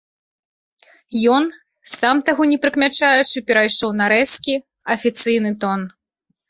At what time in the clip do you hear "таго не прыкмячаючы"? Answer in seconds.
2.31-3.37